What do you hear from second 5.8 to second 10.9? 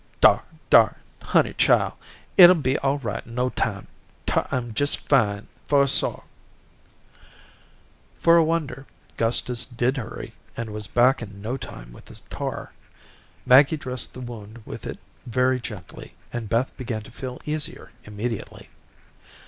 a sore." For a wonder, Gustus did hurry and was